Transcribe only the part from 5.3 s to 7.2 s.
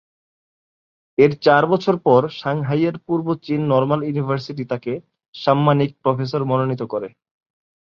সাম্মানিক professor মনোনীত করে।